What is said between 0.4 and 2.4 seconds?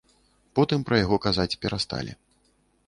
Потым пра яго казаць перасталі.